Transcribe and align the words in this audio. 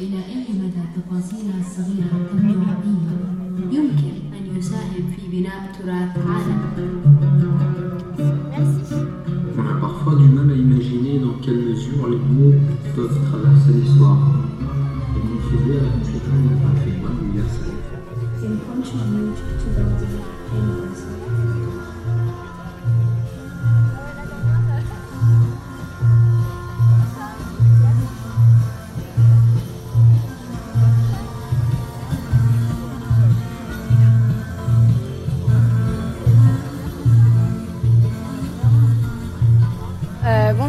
وإلى 0.00 0.16
أي 0.16 0.46
مدى 0.60 0.82
تفاصيلها 0.96 1.60
الصغيرة 1.60 2.28
تبدو 2.32 2.60
عادية 2.60 3.78
يمكن 3.78 4.14
أن 4.36 4.56
يساهم 4.56 5.04
في 5.16 5.22
بناء 5.32 5.72
تراث 5.78 6.18
عالم 6.26 6.60
On 9.58 9.66
a 9.66 9.80
parfois 9.80 10.14
du 10.16 10.28
mal 10.28 10.50
à 10.52 10.54
imaginer 10.54 11.18
dans 11.18 11.36
quelle 11.42 11.60
mesure 11.70 12.08
les 12.08 12.18
mots 12.34 12.54
peuvent 12.94 13.18
traverser 13.28 13.45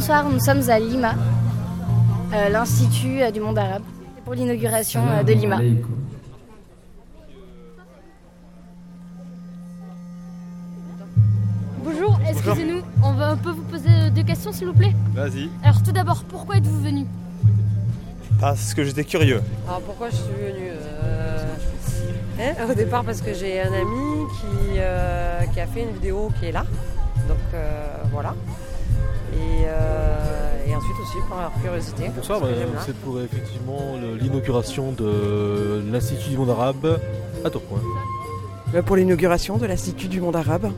Bonsoir, 0.08 0.30
nous 0.30 0.40
sommes 0.40 0.70
à 0.70 0.80
Lima, 0.80 1.16
euh, 2.34 2.48
l'Institut 2.48 3.22
euh, 3.22 3.30
du 3.30 3.42
monde 3.42 3.58
arabe, 3.58 3.84
pour 4.24 4.36
l'inauguration 4.36 5.02
euh, 5.06 5.22
de 5.22 5.34
Lima. 5.34 5.60
Bonjour, 11.84 12.20
excusez-nous, 12.30 12.82
on, 13.04 13.14
va- 13.14 13.34
on 13.34 13.38
peut 13.38 13.52
vous 13.52 13.64
poser 13.64 14.10
deux 14.16 14.24
questions 14.24 14.52
s'il 14.52 14.68
vous 14.68 14.74
plaît? 14.74 14.94
Vas-y. 15.14 15.50
Alors 15.64 15.82
tout 15.84 15.92
d'abord, 15.92 16.24
pourquoi 16.24 16.58
êtes-vous 16.58 16.82
venu? 16.82 17.06
Parce 18.40 18.74
que 18.74 18.84
j'étais 18.84 19.04
curieux. 19.04 19.42
Alors 19.68 19.82
pourquoi 19.82 20.09
je 20.09 20.16
suis 20.16 20.34
venue 20.34 20.70
euh, 21.03 21.53
hein, 22.40 22.53
Au 22.70 22.74
départ 22.74 23.03
parce 23.03 23.22
que 23.22 23.34
j'ai 23.34 23.62
un 23.62 23.74
ami 23.74 24.26
qui, 24.40 24.78
euh, 24.78 25.42
qui 25.53 25.59
a 25.59 25.68
fait 25.68 25.84
une 25.84 25.92
vidéo 25.92 26.31
qui 26.40 26.48
est 26.48 26.52
là. 26.52 26.66
Donc 27.28 27.38
euh, 27.53 27.88
voilà. 28.12 28.36
Et, 29.58 29.66
euh, 29.66 30.67
et 30.67 30.75
ensuite 30.75 30.97
aussi 31.02 31.17
par 31.30 31.52
curiosité. 31.61 32.11
Bonsoir, 32.16 32.39
bah, 32.41 32.47
c'est 32.86 32.95
pour 32.97 33.19
effectivement 33.19 33.95
l'inauguration 34.19 34.91
de 34.91 35.81
l'Institut 35.91 36.30
du 36.30 36.38
monde 36.38 36.52
arabe 36.52 37.00
à 37.44 37.50
Tourcoing. 37.50 37.80
Euh, 38.75 38.81
pour 38.83 38.95
l'inauguration 38.95 39.58
de 39.58 39.66
l'Institut 39.66 40.09
du 40.09 40.22
monde 40.22 40.35
arabe, 40.35 40.72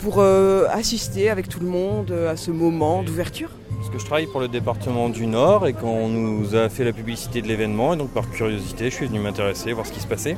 pour 0.00 0.16
euh, 0.18 0.66
assister 0.70 1.30
avec 1.30 1.48
tout 1.48 1.60
le 1.60 1.66
monde 1.66 2.12
à 2.12 2.36
ce 2.36 2.50
moment 2.50 3.02
d'ouverture. 3.02 3.48
Parce 3.78 3.90
que 3.90 3.98
je 3.98 4.04
travaille 4.04 4.26
pour 4.26 4.40
le 4.40 4.48
département 4.48 5.08
du 5.08 5.26
Nord 5.26 5.66
et 5.66 5.72
qu'on 5.72 6.08
nous 6.08 6.54
a 6.54 6.68
fait 6.68 6.84
la 6.84 6.92
publicité 6.92 7.40
de 7.40 7.48
l'événement 7.48 7.94
et 7.94 7.96
donc 7.96 8.10
par 8.10 8.28
curiosité 8.30 8.90
je 8.90 8.96
suis 8.96 9.06
venu 9.06 9.20
m'intéresser, 9.20 9.72
voir 9.72 9.86
ce 9.86 9.92
qui 9.92 10.00
se 10.00 10.06
passait. 10.06 10.36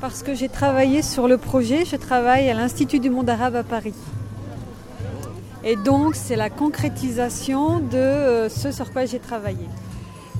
Parce 0.00 0.22
que 0.22 0.34
j'ai 0.34 0.48
travaillé 0.48 1.00
sur 1.00 1.28
le 1.28 1.38
projet, 1.38 1.84
je 1.86 1.96
travaille 1.96 2.50
à 2.50 2.54
l'Institut 2.54 2.98
du 2.98 3.08
monde 3.08 3.30
arabe 3.30 3.56
à 3.56 3.62
Paris. 3.62 3.94
Et 5.64 5.76
donc 5.76 6.14
c'est 6.14 6.36
la 6.36 6.50
concrétisation 6.50 7.80
de 7.80 7.96
euh, 7.96 8.48
ce 8.48 8.70
sur 8.70 8.92
quoi 8.92 9.04
j'ai 9.04 9.18
travaillé. 9.18 9.66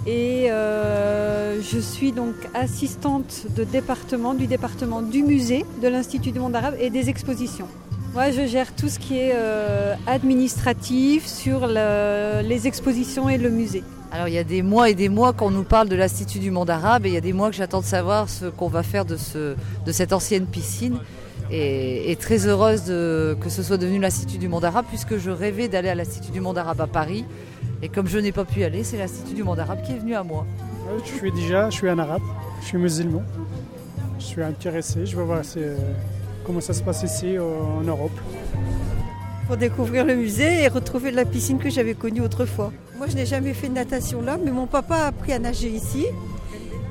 Et 0.07 0.51
euh, 0.53 1.61
je 1.61 1.79
suis 1.81 2.13
donc 2.13 2.35
assistante 2.55 3.47
de 3.57 3.65
département, 3.65 4.35
du 4.35 4.47
département 4.47 5.03
du 5.03 5.23
musée 5.25 5.65
de 5.83 5.89
l'Institut 5.89 6.31
du 6.31 6.39
monde 6.39 6.55
arabe 6.55 6.77
et 6.79 6.91
des 6.91 7.09
expositions. 7.09 7.67
Moi 8.15 8.31
je 8.31 8.47
gère 8.47 8.73
tout 8.75 8.89
ce 8.89 8.99
qui 9.01 9.19
est 9.19 9.33
euh, 9.35 9.95
administratif 10.07 11.27
sur 11.27 11.67
le- 11.67 12.43
les 12.43 12.67
expositions 12.69 13.29
et 13.29 13.37
le 13.37 13.51
musée. 13.51 13.83
Alors 14.13 14.29
il 14.29 14.35
y 14.35 14.39
a 14.39 14.45
des 14.45 14.63
mois 14.63 14.89
et 14.91 14.95
des 14.95 15.09
mois 15.09 15.33
qu'on 15.33 15.51
nous 15.51 15.65
parle 15.65 15.89
de 15.89 15.97
l'Institut 15.97 16.39
du 16.39 16.53
monde 16.53 16.71
arabe 16.71 17.05
et 17.07 17.09
il 17.09 17.15
y 17.15 17.19
a 17.19 17.21
des 17.21 17.33
mois 17.33 17.51
que 17.51 17.57
j'attends 17.57 17.81
de 17.81 17.85
savoir 17.87 18.29
ce 18.29 18.47
qu'on 18.47 18.69
va 18.69 18.85
faire 18.85 19.05
de 19.05 19.17
cette 19.93 20.13
ancienne 20.13 20.47
piscine. 20.47 20.99
Et, 21.51 22.11
et 22.11 22.17
très 22.17 22.47
heureuse 22.47 22.85
de- 22.85 23.37
que 23.41 23.49
ce 23.49 23.63
soit 23.63 23.77
devenu 23.77 23.99
l'Institut 24.01 24.39
du 24.39 24.49
monde 24.49 24.65
arabe 24.65 24.85
puisque 24.89 25.17
je 25.17 25.31
rêvais 25.31 25.69
d'aller 25.69 25.89
à 25.89 25.95
l'Institut 25.95 26.33
du 26.33 26.41
monde 26.41 26.59
arabe 26.59 26.81
à 26.81 26.87
Paris. 26.87 27.25
Et 27.83 27.89
comme 27.89 28.09
je 28.09 28.19
n'ai 28.19 28.33
pas 28.33 28.45
pu 28.45 28.61
y 28.61 28.65
aller, 28.65 28.83
c'est 28.85 28.97
l'Institut 28.97 29.35
du 29.35 29.45
monde 29.45 29.59
arabe 29.61 29.79
qui 29.85 29.93
est 29.93 29.99
venu 29.99 30.15
à 30.15 30.23
moi. 30.23 30.45
Euh, 30.89 30.99
Je 31.05 31.11
suis 31.13 31.31
déjà, 31.33 31.71
je 31.71 31.77
suis 31.77 31.89
un 31.89 31.99
arabe, 31.99 32.23
je 32.63 32.67
suis 32.67 32.79
musulman. 32.79 33.23
Je 34.19 34.25
suis 34.25 34.43
intéressé, 34.43 35.07
je 35.07 35.17
veux 35.17 35.23
voir 35.25 35.43
euh, 35.57 35.77
comment 36.45 36.61
ça 36.61 36.73
se 36.73 36.83
passe 36.83 37.03
ici 37.03 37.37
en 37.39 37.83
Europe. 37.85 38.11
pour 39.47 39.57
découvrir 39.57 40.05
le 40.05 40.17
musée 40.17 40.65
et 40.65 40.69
retrouver 40.69 41.11
la 41.13 41.25
piscine 41.25 41.59
que 41.59 41.71
j'avais 41.71 41.95
connue 41.95 42.23
autrefois. 42.23 42.73
Moi, 42.99 43.07
je 43.09 43.15
n'ai 43.15 43.27
jamais 43.27 43.53
fait 43.55 43.69
de 43.69 43.75
natation 43.75 44.23
là, 44.23 44.37
mais 44.43 44.51
mon 44.51 44.67
papa 44.67 44.97
a 44.97 45.07
appris 45.09 45.33
à 45.33 45.39
nager 45.39 45.69
ici. 45.69 46.07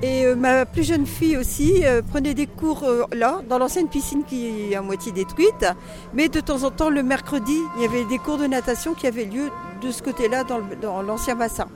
Et 0.02 0.26
euh, 0.26 0.36
ma 0.36 0.66
plus 0.66 0.84
jeune 0.84 1.06
fille 1.06 1.38
aussi 1.38 1.86
euh, 1.86 2.02
prenait 2.02 2.34
des 2.34 2.48
cours 2.48 2.84
euh, 2.84 3.04
là, 3.14 3.42
dans 3.48 3.58
l'ancienne 3.58 3.88
piscine 3.88 4.24
qui 4.24 4.72
est 4.72 4.76
à 4.76 4.82
moitié 4.82 5.12
détruite. 5.12 5.66
Mais 6.14 6.28
de 6.28 6.40
temps 6.42 6.64
en 6.64 6.72
temps, 6.72 6.90
le 6.90 7.02
mercredi, 7.02 7.58
il 7.78 7.84
y 7.84 7.86
avait 7.86 8.06
des 8.06 8.18
cours 8.18 8.38
de 8.38 8.46
natation 8.46 8.94
qui 8.94 9.08
avaient 9.08 9.26
lieu 9.26 9.50
de 9.82 9.92
ce 9.92 10.04
côté-là, 10.04 10.44
dans 10.44 11.02
l'ancien 11.02 11.36
bassin. 11.36 11.68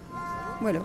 Voilà. 0.62 0.80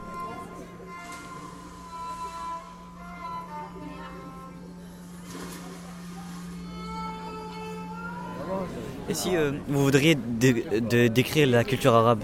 Et 9.08 9.14
si 9.14 9.36
vous 9.68 9.82
voudriez 9.82 10.14
décrire 10.14 11.48
la 11.48 11.64
culture 11.64 11.94
arabe, 11.94 12.22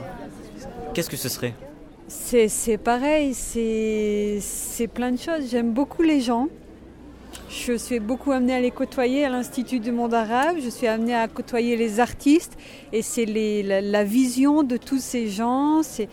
qu'est-ce 0.95 1.11
que 1.11 1.17
ce 1.17 1.29
serait? 1.29 1.55
C'est 2.13 2.49
c'est 2.49 2.77
pareil, 2.77 3.35
c'est 3.35 4.39
c'est 4.41 4.89
plein 4.89 5.13
de 5.13 5.17
choses. 5.19 5.49
J'aime 5.49 5.73
beaucoup 5.73 6.03
les 6.03 6.21
gens. 6.21 6.49
Je 7.49 7.75
suis 7.75 8.01
beaucoup 8.01 8.33
amenée 8.33 8.55
à 8.55 8.61
les 8.61 8.73
côtoyer 8.73 9.25
à 9.25 9.29
l'Institut 9.29 9.79
du 9.79 9.93
monde 9.93 10.13
arabe. 10.13 10.57
Je 10.61 10.69
suis 10.71 10.89
amenée 10.89 11.15
à 11.15 11.29
côtoyer 11.29 11.77
les 11.77 12.01
artistes. 12.01 12.55
Et 12.93 13.03
c'est 13.03 13.27
les- 13.27 13.63
la, 13.63 13.81
la 13.81 14.03
vision 14.03 14.65
de 14.65 14.77
tous 14.77 14.99
ces 15.01 15.29
gens. 15.29 15.85
C'est 15.85 16.09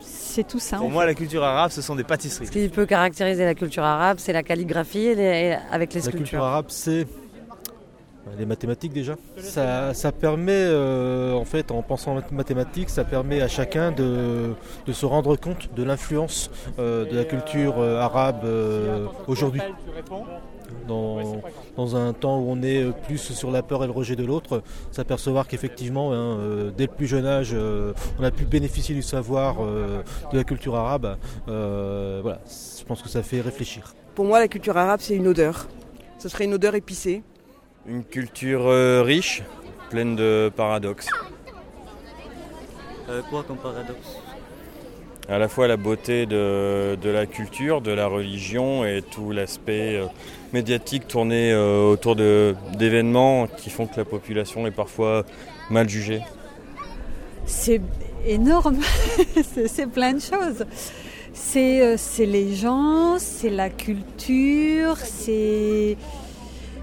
c'est 0.00 0.46
tout 0.46 0.58
ça. 0.60 0.78
Pour 0.78 0.88
moi, 0.90 1.02
fait. 1.02 1.08
la 1.08 1.14
culture 1.14 1.44
arabe, 1.44 1.72
ce 1.72 1.82
sont 1.82 1.94
des 1.94 2.04
pâtisseries. 2.04 2.46
Ce 2.46 2.50
qui 2.52 2.68
peut 2.70 2.86
caractériser 2.86 3.44
la 3.44 3.54
culture 3.54 3.82
arabe, 3.82 4.16
c'est 4.20 4.32
la 4.32 4.42
calligraphie 4.42 5.06
et 5.08 5.14
les- 5.14 5.58
avec 5.70 5.92
les 5.92 6.00
La 6.00 6.04
culture 6.06 6.18
sculptures. 6.26 6.42
arabe, 6.44 6.66
c'est 6.68 7.06
les 8.38 8.46
mathématiques 8.46 8.92
déjà. 8.92 9.16
Ça, 9.38 9.94
ça 9.94 10.12
permet, 10.12 10.52
euh, 10.52 11.32
en 11.34 11.44
fait, 11.44 11.70
en 11.70 11.82
pensant 11.82 12.16
en 12.16 12.22
mathématiques, 12.32 12.90
ça 12.90 13.04
permet 13.04 13.40
à 13.40 13.48
chacun 13.48 13.92
de, 13.92 14.54
de 14.86 14.92
se 14.92 15.06
rendre 15.06 15.36
compte 15.36 15.74
de 15.74 15.82
l'influence 15.82 16.50
euh, 16.78 17.04
de 17.04 17.16
la 17.16 17.24
culture 17.24 17.78
euh, 17.78 18.00
arabe 18.00 18.46
aujourd'hui. 19.26 19.60
Dans, 20.86 21.40
dans 21.76 21.96
un 21.96 22.12
temps 22.12 22.38
où 22.38 22.50
on 22.50 22.62
est 22.62 22.84
plus 23.06 23.18
sur 23.18 23.50
la 23.50 23.62
peur 23.62 23.84
et 23.84 23.86
le 23.86 23.92
rejet 23.92 24.16
de 24.16 24.24
l'autre, 24.24 24.62
s'apercevoir 24.90 25.46
qu'effectivement, 25.46 26.12
hein, 26.12 26.70
dès 26.76 26.84
le 26.84 26.92
plus 26.92 27.06
jeune 27.06 27.26
âge, 27.26 27.54
on 28.18 28.24
a 28.24 28.30
pu 28.30 28.44
bénéficier 28.44 28.94
du 28.94 29.02
savoir 29.02 29.56
de 29.62 30.36
la 30.36 30.44
culture 30.44 30.76
arabe. 30.76 31.16
Voilà, 31.46 32.40
je 32.46 32.84
pense 32.84 33.02
que 33.02 33.08
ça 33.08 33.22
fait 33.22 33.40
réfléchir. 33.40 33.94
Pour 34.14 34.24
moi, 34.26 34.40
la 34.40 34.48
culture 34.48 34.76
arabe, 34.76 35.00
c'est 35.02 35.14
une 35.14 35.28
odeur. 35.28 35.68
Ce 36.18 36.28
serait 36.28 36.44
une 36.44 36.54
odeur 36.54 36.74
épicée. 36.74 37.22
Une 37.86 38.04
culture 38.04 38.66
euh, 38.66 39.02
riche, 39.02 39.42
pleine 39.90 40.14
de 40.16 40.50
paradoxes. 40.54 41.08
Euh, 43.08 43.22
Quoi 43.30 43.42
comme 43.44 43.56
paradoxe? 43.56 44.16
À 45.30 45.38
la 45.38 45.48
fois 45.48 45.68
la 45.68 45.76
beauté 45.76 46.24
de, 46.26 46.96
de 47.00 47.10
la 47.10 47.26
culture, 47.26 47.80
de 47.82 47.90
la 47.90 48.06
religion 48.06 48.84
et 48.84 49.02
tout 49.02 49.30
l'aspect 49.30 49.96
euh, 49.96 50.06
médiatique 50.54 51.06
tourné 51.06 51.52
euh, 51.52 51.90
autour 51.92 52.16
de- 52.16 52.54
d'événements 52.78 53.46
qui 53.46 53.68
font 53.68 53.86
que 53.86 53.96
la 53.98 54.06
population 54.06 54.66
est 54.66 54.70
parfois 54.70 55.24
mal 55.70 55.88
jugée. 55.88 56.22
C'est 57.44 57.80
énorme, 58.26 58.78
c'est 59.66 59.86
plein 59.90 60.14
de 60.14 60.20
choses. 60.20 60.64
C'est 61.34 61.82
euh, 61.82 61.94
c'est 61.98 62.26
les 62.26 62.54
gens, 62.54 63.16
c'est 63.18 63.50
la 63.50 63.68
culture, 63.70 64.96
c'est 64.96 65.96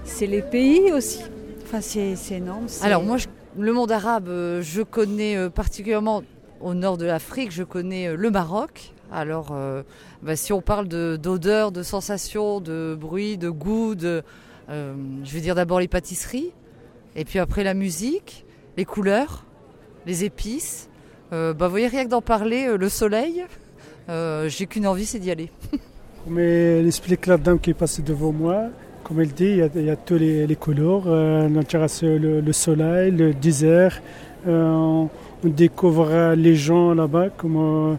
c'est 0.06 0.26
les 0.26 0.42
pays 0.42 0.92
aussi. 0.92 1.20
Enfin, 1.64 1.80
c'est 1.80 2.16
c'est 2.16 2.36
énorme. 2.36 2.66
Alors 2.82 3.02
moi, 3.02 3.16
je- 3.16 3.26
le 3.58 3.72
monde 3.72 3.90
arabe, 3.92 4.28
euh, 4.28 4.62
je 4.62 4.82
connais 4.82 5.36
euh, 5.36 5.50
particulièrement 5.50 6.22
au 6.60 6.74
nord 6.74 6.96
de 6.96 7.04
l'Afrique, 7.06 7.50
je 7.50 7.62
connais 7.64 8.08
euh, 8.08 8.16
le 8.16 8.30
Maroc. 8.30 8.92
Alors, 9.12 9.48
euh, 9.52 9.82
bah, 10.22 10.34
si 10.36 10.52
on 10.52 10.60
parle 10.60 10.88
de- 10.88 11.16
d'odeur, 11.20 11.70
de, 11.72 11.82
sensations, 11.82 12.60
de 12.60 12.96
bruit, 12.98 13.38
de 13.38 13.50
goût, 13.50 13.94
de, 13.94 14.22
euh, 14.68 14.94
je 15.24 15.32
vais 15.32 15.40
dire 15.40 15.54
d'abord 15.54 15.78
les 15.80 15.88
pâtisseries, 15.88 16.52
et 17.14 17.24
puis 17.24 17.38
après 17.38 17.62
la 17.64 17.74
musique, 17.74 18.44
les 18.76 18.84
couleurs, 18.84 19.44
les 20.06 20.24
épices. 20.24 20.88
Euh, 21.32 21.52
bah, 21.54 21.66
vous 21.66 21.72
voyez, 21.72 21.86
rien 21.88 22.04
que 22.04 22.10
d'en 22.10 22.22
parler, 22.22 22.66
euh, 22.66 22.76
le 22.76 22.88
soleil, 22.88 23.44
euh, 24.08 24.48
j'ai 24.48 24.66
qu'une 24.66 24.86
envie, 24.86 25.06
c'est 25.06 25.18
d'y 25.18 25.30
aller. 25.30 25.50
Comme 26.24 26.38
elle 26.40 26.86
explique 26.86 27.26
la 27.26 27.36
dame 27.36 27.58
qui 27.60 27.70
est 27.70 27.74
passée 27.74 28.02
devant 28.02 28.32
moi, 28.32 28.64
comme 29.06 29.20
elle 29.20 29.32
dit, 29.32 29.44
il 29.44 29.56
y 29.58 29.62
a, 29.62 29.68
il 29.72 29.96
tous 30.04 30.16
les, 30.16 30.56
couleurs, 30.56 31.04
euh, 31.06 31.48
on 31.48 31.56
intéresse 31.56 32.02
le, 32.02 32.40
le 32.40 32.52
soleil, 32.52 33.12
le 33.12 33.32
désert, 33.32 34.02
euh, 34.48 35.06
on, 35.44 35.48
découvre 35.48 36.34
les 36.34 36.56
gens 36.56 36.92
là-bas, 36.92 37.28
comment 37.36 37.96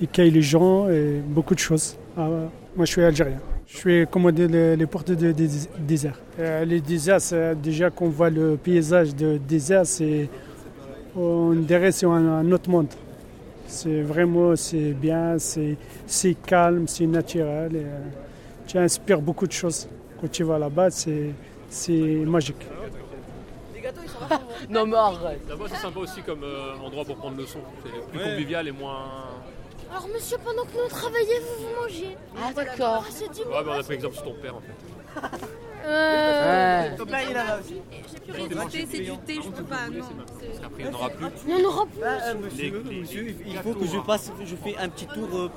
ils 0.00 0.08
cueillent 0.08 0.32
les 0.32 0.42
gens 0.42 0.88
et 0.88 1.22
beaucoup 1.24 1.54
de 1.54 1.60
choses. 1.60 1.96
Ah, 2.16 2.28
moi, 2.74 2.86
je 2.86 2.90
suis 2.90 3.04
algérien. 3.04 3.38
Je 3.68 3.76
suis 3.76 4.06
commandé 4.08 4.48
les, 4.48 4.74
les 4.74 4.86
portes 4.86 5.12
de, 5.12 5.30
des 5.30 5.48
déserts. 5.78 6.18
Euh, 6.40 6.64
les 6.64 6.80
déserts, 6.80 7.20
déjà 7.62 7.90
qu'on 7.90 8.08
voit 8.08 8.30
le 8.30 8.56
paysage 8.56 9.14
de 9.14 9.38
désert, 9.38 9.86
c'est 9.86 10.28
on 11.14 11.52
dirait 11.52 11.92
c'est 11.92 12.06
un, 12.06 12.10
un 12.10 12.50
autre 12.50 12.68
monde. 12.68 12.88
C'est 13.68 14.02
vraiment 14.02 14.56
c'est 14.56 14.92
bien, 14.92 15.38
c'est 15.38 15.76
c'est 16.04 16.34
calme, 16.34 16.88
c'est 16.88 17.06
naturel. 17.06 17.76
Et, 17.76 17.78
euh, 17.78 17.98
tu 18.66 18.78
inspires 18.78 19.20
beaucoup 19.20 19.46
de 19.46 19.52
choses. 19.52 19.88
Quand 20.22 20.30
tu 20.30 20.44
vas 20.44 20.56
là-bas, 20.56 20.88
c'est 20.90 21.34
c'est 21.68 21.90
magique. 21.90 22.64
Non 24.70 24.86
mais 24.86 24.96
arrête 24.96 25.40
Là-bas 25.48 25.64
c'est 25.68 25.76
sympa 25.78 25.98
aussi 25.98 26.22
comme 26.22 26.44
euh, 26.44 26.76
endroit 26.76 27.04
pour 27.04 27.16
prendre 27.16 27.36
le 27.36 27.44
son. 27.44 27.58
C'est 27.82 27.90
plus 28.10 28.20
convivial 28.20 28.68
et 28.68 28.72
moins... 28.72 29.02
Alors 29.90 30.06
monsieur, 30.14 30.38
pendant 30.38 30.62
que 30.62 30.74
nous 30.74 30.84
on 30.84 30.88
travaillait, 30.88 31.40
vous 31.40 31.64
vous 31.66 31.82
mangez. 31.82 32.16
Ah 32.40 32.52
d'accord. 32.54 33.04
Ah, 33.04 33.10
Ouais 33.10 33.62
mais 33.64 33.70
on 33.72 33.80
a 33.80 33.82
pris 33.82 33.94
exemple 33.94 34.14
sur 34.14 34.24
ton 34.24 34.34
père 34.34 34.54
en 34.54 34.60
fait. 34.60 35.46
Euh... 35.84 36.96
Père, 37.04 37.20
il 37.24 37.30
est 37.30 37.34
là 37.34 37.58
aussi. 37.60 37.76
J'ai 38.12 38.20
plus 38.48 38.86
c'est 38.90 38.98
du 39.00 39.18
thé, 39.26 39.34
je 39.42 39.48
peux 39.50 39.64
pas, 39.64 39.88
non. 39.90 40.04
Qu'après 40.60 40.82
il 40.82 40.88
n'y 40.88 40.90
en 40.90 40.94
aura 40.94 41.10
plus. 41.10 41.26
Il 41.48 41.54
n'y 41.54 41.62
en 41.64 41.68
aura 41.68 41.86
plus. 41.86 42.00
Bah, 42.00 42.06
euh, 42.22 42.34
monsieur, 42.42 42.82
monsieur, 43.00 43.36
il 43.46 43.56
faut 43.58 43.74
que 43.74 43.86
je 43.86 43.98
passe, 43.98 44.30
je 44.44 44.56
fais 44.56 44.76
un 44.78 44.88
petit 44.88 45.06
tour. 45.06 45.28
euh, 45.34 45.50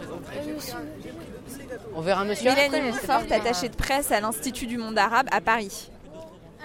On 1.95 2.01
verra 2.01 2.23
monsieur 2.25 2.49
Mélanie 2.49 2.67
après. 2.67 2.81
Montfort, 2.91 3.21
attachée 3.31 3.69
de 3.69 3.75
presse 3.75 4.11
à 4.11 4.19
l'Institut 4.19 4.67
du 4.67 4.77
monde 4.77 4.97
arabe 4.97 5.27
à 5.31 5.41
Paris. 5.41 5.89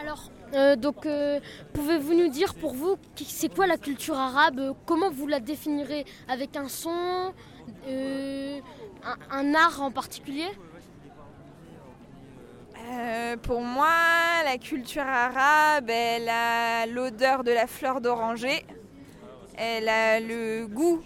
Alors, 0.02 0.30
euh, 0.54 0.76
donc, 0.76 1.04
euh, 1.06 1.38
pouvez-vous 1.74 2.14
nous 2.14 2.28
dire 2.28 2.54
pour 2.54 2.72
vous, 2.74 2.96
qui- 3.14 3.24
c'est 3.26 3.52
quoi 3.54 3.66
la 3.66 3.76
culture 3.76 4.16
arabe 4.16 4.58
euh, 4.58 4.72
Comment 4.86 5.10
vous 5.10 5.26
la 5.26 5.40
définirez 5.40 6.04
Avec 6.28 6.56
un 6.56 6.68
son 6.68 7.32
euh, 7.88 8.58
un, 9.04 9.16
un 9.38 9.54
art 9.54 9.82
en 9.82 9.90
particulier? 9.90 10.46
Euh, 12.90 13.36
pour 13.36 13.60
moi, 13.60 13.88
la 14.44 14.58
culture 14.58 15.02
arabe, 15.06 15.88
elle 15.88 16.28
a 16.28 16.86
l'odeur 16.86 17.44
de 17.44 17.52
la 17.52 17.66
fleur 17.66 18.00
d'oranger, 18.00 18.64
elle 19.56 19.88
a 19.88 20.18
le 20.18 20.66
goût 20.66 21.00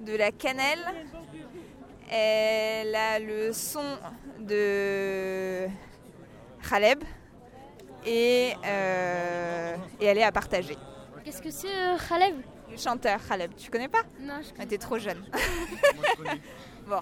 de 0.00 0.16
la 0.16 0.30
cannelle, 0.32 0.78
elle 2.10 2.94
a 2.94 3.18
le 3.18 3.52
son 3.52 3.84
de 4.40 5.66
Khaleb. 6.68 7.02
Et, 8.04 8.54
euh, 8.66 9.76
et 10.00 10.06
elle 10.06 10.18
est 10.18 10.24
à 10.24 10.32
partager. 10.32 10.76
Qu'est-ce 11.24 11.40
que 11.40 11.50
c'est 11.52 11.68
euh, 11.68 11.96
Khaleb? 12.08 12.34
Le 12.70 12.76
chanteur 12.76 13.20
Khaleb, 13.28 13.52
tu 13.54 13.70
connais 13.70 13.86
pas? 13.86 14.02
Non, 14.18 14.40
je 14.42 14.48
Ah, 14.58 14.66
T'es 14.66 14.78
trop 14.78 14.98
jeune. 14.98 15.22
bon. 16.88 16.98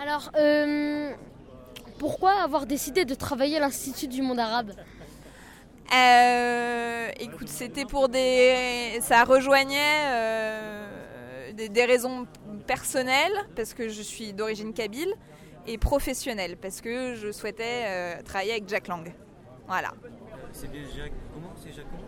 Alors, 0.00 0.30
euh, 0.36 1.12
pourquoi 1.98 2.32
avoir 2.42 2.66
décidé 2.66 3.04
de 3.04 3.14
travailler 3.14 3.56
à 3.56 3.60
l'Institut 3.60 4.08
du 4.08 4.22
monde 4.22 4.38
arabe 4.38 4.72
Euh, 5.94 7.08
écoute, 7.20 7.48
c'était 7.48 7.84
pour 7.84 8.08
des. 8.08 8.98
Ça 9.02 9.24
rejoignait 9.24 10.02
euh, 10.06 11.52
des, 11.52 11.68
des 11.68 11.84
raisons 11.84 12.26
personnelles, 12.66 13.34
parce 13.54 13.74
que 13.74 13.88
je 13.88 14.02
suis 14.02 14.32
d'origine 14.32 14.72
kabyle, 14.72 15.12
et 15.66 15.78
professionnelles, 15.78 16.56
parce 16.56 16.80
que 16.80 17.14
je 17.14 17.30
souhaitais 17.30 17.84
euh, 17.86 18.22
travailler 18.22 18.52
avec 18.52 18.68
Jack 18.68 18.88
Lang. 18.88 19.12
Voilà. 19.68 19.92
C'est 20.52 20.70
bien 20.70 20.82
Jacques. 20.96 21.12
Comment 21.32 21.52
C'est 21.62 21.72
Jacques 21.72 21.86
comment 21.90 22.02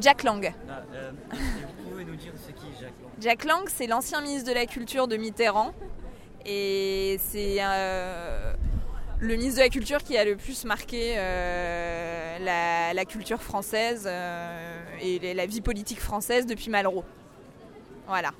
Jack 0.00 0.22
Lang. 0.22 0.52
Ah, 0.68 0.82
euh, 0.94 1.10
Vous 1.32 1.90
pouvez 1.90 2.04
nous 2.04 2.16
dire 2.16 2.32
c'est 2.36 2.54
qui 2.54 2.66
Jacques 2.80 2.92
Lang? 3.02 3.10
Jack 3.20 3.44
Lang, 3.44 3.64
c'est 3.68 3.86
l'ancien 3.88 4.20
ministre 4.20 4.48
de 4.48 4.54
la 4.54 4.66
Culture 4.66 5.08
de 5.08 5.16
Mitterrand. 5.16 5.72
Et 6.46 7.18
c'est 7.20 7.56
euh, 7.60 8.52
le 9.20 9.36
ministre 9.36 9.56
de 9.56 9.64
la 9.64 9.68
Culture 9.68 10.02
qui 10.02 10.16
a 10.16 10.24
le 10.24 10.36
plus 10.36 10.64
marqué 10.64 11.14
euh, 11.16 12.38
la, 12.38 12.94
la 12.94 13.04
culture 13.04 13.42
française 13.42 14.04
euh, 14.06 14.84
et 15.00 15.34
la 15.34 15.46
vie 15.46 15.60
politique 15.60 16.00
française 16.00 16.46
depuis 16.46 16.70
Malraux. 16.70 17.04
Voilà. 18.06 18.30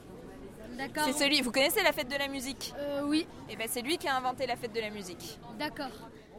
D'accord. 0.76 1.04
C'est 1.06 1.24
celui. 1.24 1.42
Vous 1.42 1.50
connaissez 1.50 1.82
la 1.82 1.92
fête 1.92 2.08
de 2.08 2.16
la 2.16 2.28
musique? 2.28 2.72
Euh, 2.78 3.02
Oui. 3.04 3.26
Et 3.50 3.56
ben 3.56 3.66
c'est 3.68 3.82
lui 3.82 3.98
qui 3.98 4.06
a 4.06 4.16
inventé 4.16 4.46
la 4.46 4.56
fête 4.56 4.72
de 4.72 4.80
la 4.80 4.90
musique. 4.90 5.38
D'accord. 5.58 5.90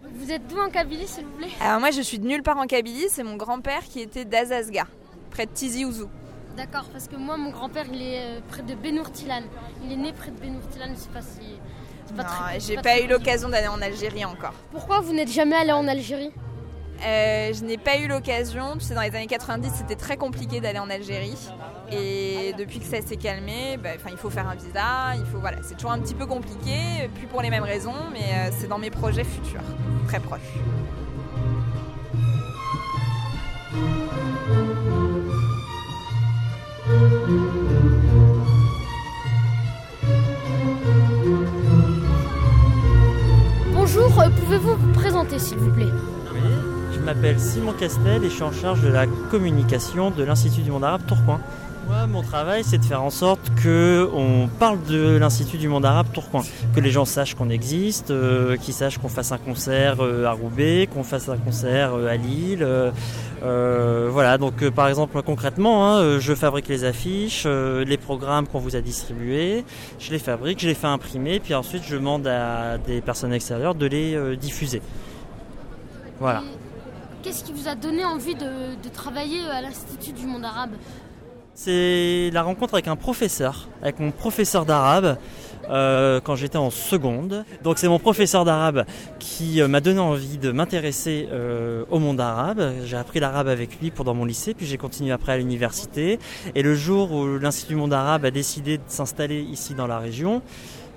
Vous 0.02 0.32
êtes 0.32 0.48
d'où 0.48 0.58
en 0.58 0.70
Kabylie, 0.70 1.08
s'il 1.08 1.26
vous 1.26 1.38
plaît? 1.38 1.50
Alors 1.60 1.82
moi 1.82 1.92
je 1.92 2.02
suis 2.02 2.20
de 2.20 2.26
nulle 2.26 2.42
part 2.42 2.58
en 2.58 2.68
Kabylie, 2.68 3.10
c'est 3.10 3.24
mon 3.24 3.36
grand-père 3.36 3.84
qui 3.84 4.00
était 4.00 4.24
d'Azazga, 4.24 4.88
près 5.30 5.46
de 5.46 5.52
Tizi 5.52 5.84
Ouzou. 5.84 6.10
D'accord, 6.56 6.86
parce 6.92 7.08
que 7.08 7.16
moi, 7.16 7.38
mon 7.38 7.52
grand-père, 7.52 7.86
il 7.94 8.02
est 8.02 8.42
près 8.50 8.64
de 8.64 8.76
Benourtilan. 8.76 9.44
Il 9.84 9.94
est 9.94 9.96
né 9.96 10.12
près 10.12 10.32
de 10.32 10.38
Benourtilan, 10.40 10.88
je 10.94 11.00
sais 11.00 11.10
pas 11.10 11.22
si... 11.22 11.58
pas 12.14 12.24
Non, 12.24 12.30
très- 12.30 12.60
j'ai 12.60 12.78
pas 12.78 13.00
eu 13.00 13.08
l'occasion 13.08 13.50
d'aller 13.50 13.68
en 13.68 13.82
Algérie 13.82 14.26
encore. 14.26 14.54
Pourquoi 14.72 15.00
vous 15.02 15.14
n'êtes 15.14 15.32
jamais 15.32 15.56
allé 15.56 15.72
en 15.72 15.88
Algérie? 15.88 16.32
Euh, 17.06 17.54
je 17.54 17.64
n'ai 17.64 17.78
pas 17.78 17.98
eu 17.98 18.08
l'occasion. 18.08 18.74
Tu 18.74 18.82
sais, 18.82 18.94
dans 18.94 19.02
les 19.02 19.16
années 19.16 19.26
90, 19.28 19.72
c'était 19.74 19.96
très 19.96 20.18
compliqué 20.18 20.60
d'aller 20.60 20.80
en 20.80 20.90
Algérie. 20.90 21.38
Et 21.92 22.54
depuis 22.58 22.80
que 22.80 22.86
ça 22.86 23.02
s'est 23.02 23.16
calmé, 23.16 23.78
bah, 23.82 23.92
il 24.12 24.18
faut 24.18 24.30
faire 24.30 24.48
un 24.50 24.56
visa. 24.56 25.16
Il 25.16 25.26
faut, 25.26 25.40
voilà, 25.40 25.58
c'est 25.64 25.76
toujours 25.76 25.92
un 25.92 26.00
petit 26.00 26.14
peu 26.14 26.26
compliqué, 26.26 27.10
plus 27.16 27.26
pour 27.28 27.42
les 27.42 27.50
mêmes 27.50 27.64
raisons, 27.64 27.96
mais 28.12 28.20
euh, 28.20 28.52
c'est 28.60 28.68
dans 28.68 28.78
mes 28.80 28.90
projets 28.92 29.24
futurs, 29.24 29.62
très 30.08 30.20
proches. 30.20 30.42
S'il 45.38 45.58
vous 45.58 45.72
plaît 45.72 45.92
je 47.00 47.06
m'appelle 47.06 47.40
Simon 47.40 47.74
Castel 47.74 48.24
et 48.24 48.30
je 48.30 48.34
suis 48.34 48.44
en 48.44 48.52
charge 48.52 48.82
de 48.82 48.90
la 48.90 49.06
communication 49.30 50.12
de 50.12 50.24
l'Institut 50.24 50.62
du 50.62 50.72
monde 50.72 50.84
arabe 50.84 51.02
Tourcoing. 51.08 51.40
Moi, 51.88 52.08
mon 52.08 52.22
travail, 52.22 52.64
c'est 52.64 52.78
de 52.78 52.86
faire 52.86 53.02
en 53.02 53.10
sorte 53.10 53.52
que 53.56 54.08
on 54.14 54.48
parle 54.48 54.84
de 54.84 55.18
l'Institut 55.18 55.58
du 55.58 55.68
monde 55.68 55.86
arabe 55.86 56.08
Tourcoing, 56.14 56.44
que 56.76 56.80
les 56.80 56.92
gens 56.92 57.06
sachent 57.06 57.36
qu'on 57.36 57.50
existe, 57.50 58.12
euh, 58.12 58.58
qu'ils 58.58 58.74
sachent 58.74 58.98
qu'on 58.98 59.08
fasse 59.08 59.32
un 59.32 59.38
concert 59.38 59.98
euh, 60.02 60.26
à 60.26 60.34
Roubaix, 60.34 60.88
qu'on 60.94 61.04
fasse 61.04 61.30
un 61.30 61.38
concert 61.38 61.94
euh, 61.96 62.10
à 62.10 62.16
Lille. 62.16 62.68
voilà, 63.42 64.38
donc 64.38 64.70
par 64.70 64.88
exemple 64.88 65.22
concrètement, 65.24 65.88
hein, 65.88 66.20
je 66.20 66.36
fabrique 66.36 66.68
les 66.68 66.84
affiches, 66.84 67.48
les 67.48 67.98
programmes 67.98 68.46
qu'on 68.46 68.60
vous 68.60 68.76
a 68.76 68.82
distribués, 68.82 69.64
je 70.00 70.12
les 70.12 70.20
fabrique, 70.20 70.60
je 70.60 70.68
les 70.68 70.76
fais 70.76 70.88
imprimer, 70.88 71.40
puis 71.40 71.56
ensuite 71.56 71.84
je 71.88 71.96
demande 71.96 72.28
à 72.28 72.78
des 72.78 73.02
personnes 73.02 73.34
extérieures 73.34 73.76
de 73.76 73.86
les 73.86 74.38
diffuser. 74.38 74.82
Voilà. 76.20 76.44
Qu'est-ce 77.24 77.44
qui 77.44 77.54
vous 77.54 77.68
a 77.68 77.76
donné 77.76 78.06
envie 78.06 78.36
de, 78.36 78.76
de 78.82 78.90
travailler 78.94 79.42
à 79.52 79.62
l'Institut 79.62 80.14
du 80.14 80.26
monde 80.26 80.46
arabe? 80.46 80.72
C'est 81.54 82.30
la 82.32 82.44
rencontre 82.44 82.76
avec 82.76 82.88
un 82.88 82.96
professeur, 82.96 83.68
avec 83.82 84.00
mon 84.00 84.12
professeur 84.12 84.66
d'arabe. 84.66 85.18
euh, 85.70 86.20
quand 86.22 86.36
j'étais 86.36 86.58
en 86.58 86.70
seconde. 86.70 87.46
Donc 87.64 87.78
c'est 87.78 87.88
mon 87.88 88.00
professeur 88.00 88.46
d'arabe 88.46 88.86
qui 89.20 89.62
euh, 89.62 89.68
m'a 89.68 89.82
donné 89.82 90.00
envie 90.00 90.38
de 90.38 90.52
m'intéresser 90.52 91.28
euh, 91.32 91.86
au 91.90 92.00
monde 92.00 92.20
arabe. 92.20 92.74
J'ai 92.86 92.98
appris 92.98 93.20
l'arabe 93.20 93.48
avec 93.48 93.80
lui 93.80 93.92
pendant 93.92 94.14
mon 94.14 94.26
lycée, 94.26 94.54
puis 94.54 94.66
j'ai 94.66 94.78
continué 94.78 95.12
après 95.12 95.34
à 95.34 95.38
l'université. 95.38 96.20
Et 96.56 96.64
le 96.64 96.76
jour 96.76 97.12
où 97.12 97.38
l'Institut 97.38 97.74
du 97.74 97.80
monde 97.80 97.94
arabe 97.94 98.26
a 98.26 98.32
décidé 98.32 98.78
de 98.78 98.84
s'installer 98.88 99.42
ici 99.42 99.74
dans 99.76 99.88
la 99.88 100.00
région, 100.00 100.42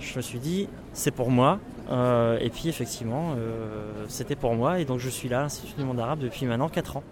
je 0.00 0.16
me 0.16 0.22
suis 0.22 0.38
dit 0.38 0.68
c'est 0.92 1.10
pour 1.10 1.30
moi. 1.30 1.58
Euh, 1.90 2.38
et 2.40 2.50
puis 2.50 2.68
effectivement, 2.68 3.34
euh, 3.36 4.04
c'était 4.08 4.36
pour 4.36 4.54
moi. 4.54 4.80
Et 4.80 4.84
donc 4.84 4.98
je 4.98 5.08
suis 5.08 5.28
là 5.28 5.40
à 5.40 5.42
l'Institut 5.42 5.74
du 5.78 5.84
monde 5.84 6.00
arabe 6.00 6.20
depuis 6.20 6.46
maintenant 6.46 6.68
4 6.68 6.98
ans. 6.98 7.04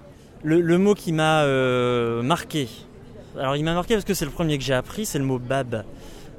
Le, 0.42 0.78
mot 0.78 0.94
qui 0.94 1.12
m'a 1.12 1.42
euh, 1.42 2.22
marqué, 2.22 2.68
alors 3.38 3.56
il 3.56 3.64
m'a 3.64 3.74
marqué 3.74 3.94
parce 3.94 4.06
que 4.06 4.14
c'est 4.14 4.24
le 4.24 4.30
premier 4.30 4.56
que 4.56 4.64
j'ai 4.64 4.72
appris, 4.72 5.04
c'est 5.04 5.18
le 5.18 5.24
mot 5.24 5.38
bab. 5.38 5.84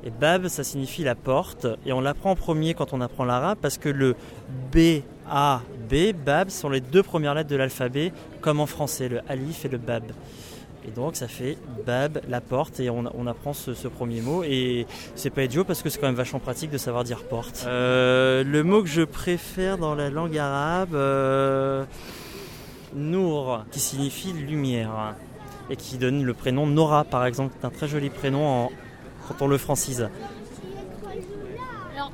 Et 0.03 0.09
bab, 0.09 0.47
ça 0.47 0.63
signifie 0.63 1.03
la 1.03 1.13
porte. 1.13 1.67
Et 1.85 1.93
on 1.93 2.01
l'apprend 2.01 2.31
en 2.31 2.35
premier 2.35 2.73
quand 2.73 2.93
on 2.93 3.01
apprend 3.01 3.25
l'arabe 3.25 3.59
parce 3.61 3.77
que 3.77 3.89
le 3.89 4.15
B, 4.73 5.03
A, 5.29 5.61
B, 5.87 6.13
bab 6.13 6.49
sont 6.49 6.69
les 6.69 6.81
deux 6.81 7.03
premières 7.03 7.35
lettres 7.35 7.49
de 7.49 7.55
l'alphabet, 7.55 8.11
comme 8.41 8.59
en 8.59 8.65
français, 8.65 9.07
le 9.07 9.21
alif 9.29 9.65
et 9.65 9.69
le 9.69 9.77
bab. 9.77 10.03
Et 10.87 10.91
donc 10.91 11.15
ça 11.15 11.27
fait 11.27 11.57
bab, 11.85 12.19
la 12.27 12.41
porte, 12.41 12.79
et 12.79 12.89
on, 12.89 13.27
apprend 13.27 13.53
ce, 13.53 13.87
premier 13.87 14.21
mot. 14.21 14.43
Et 14.43 14.87
c'est 15.15 15.29
pas 15.29 15.43
idiot 15.43 15.63
parce 15.63 15.81
que 15.81 15.89
c'est 15.89 15.99
quand 15.99 16.07
même 16.07 16.15
vachement 16.15 16.39
pratique 16.39 16.71
de 16.71 16.77
savoir 16.77 17.03
dire 17.03 17.23
porte. 17.23 17.65
Euh, 17.67 18.43
le 18.43 18.63
mot 18.63 18.81
que 18.81 18.89
je 18.89 19.03
préfère 19.03 19.77
dans 19.77 19.95
la 19.95 20.09
langue 20.09 20.37
arabe, 20.37 20.95
euh, 20.95 21.85
Nour, 22.93 23.63
qui 23.71 23.79
signifie 23.79 24.33
lumière, 24.33 25.15
et 25.69 25.75
qui 25.75 25.97
donne 25.97 26.23
le 26.23 26.33
prénom 26.33 26.67
Nora 26.67 27.03
par 27.03 27.25
exemple, 27.25 27.53
un 27.63 27.69
très 27.69 27.87
joli 27.87 28.09
prénom 28.09 28.69
quand 29.27 29.45
on 29.45 29.47
le 29.47 29.57
francise. 29.57 30.09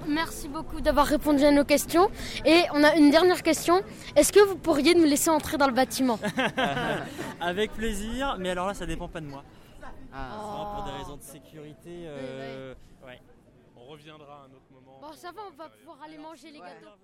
Merci 0.08 0.48
beaucoup 0.48 0.80
d'avoir 0.82 1.06
répondu 1.06 1.44
à 1.44 1.52
nos 1.52 1.66
questions. 1.66 2.10
Et 2.46 2.64
on 2.74 2.84
a 2.84 2.96
une 2.96 3.10
dernière 3.12 3.44
question. 3.44 3.82
Est-ce 4.16 4.32
que 4.32 4.40
vous 4.40 4.56
pourriez 4.56 4.96
nous 4.96 5.04
laisser 5.04 5.30
entrer 5.30 5.58
dans 5.58 5.68
le 5.68 5.74
bâtiment 5.74 6.20
Avec 7.42 7.72
plaisir, 7.74 8.38
mais 8.40 8.50
alors 8.50 8.68
là 8.68 8.74
ça 8.74 8.86
dépend 8.86 9.08
pas 9.08 9.20
de 9.22 9.28
moi. 9.28 9.44
Vraiment 10.12 10.76
pour 10.76 10.84
des 10.86 10.92
raisons 10.92 11.18
de 11.18 11.22
sécurité. 11.22 12.04
euh, 12.08 12.74
ouais. 13.06 13.22
On 13.76 13.86
reviendra 13.86 14.34
à 14.34 14.46
un 14.46 14.52
autre 14.56 14.66
moment. 14.72 15.00
Bon, 15.02 15.14
ça 15.14 15.32
va, 15.32 15.42
on 15.52 15.56
va 15.56 15.70
pouvoir 15.70 15.98
aller 16.04 16.18
manger 16.18 16.52
les 16.52 16.60
Alors, 16.60 16.74
gâteaux. 16.74 16.98